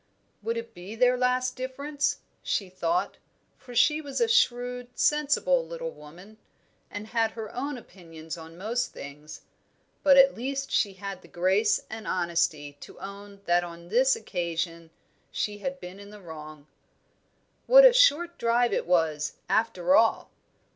[0.41, 3.17] "Would it be their last difference?" she thought;
[3.59, 6.37] for she was a shrewd, sensible little woman,
[6.89, 9.41] and had her own opinions on most things;
[10.01, 14.89] but at least she had the grace and honesty to own that on this occasion
[15.31, 16.65] she had been in the wrong.
[17.67, 20.31] What a short drive it was, after all!